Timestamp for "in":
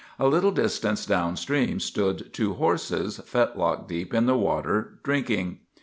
4.15-4.25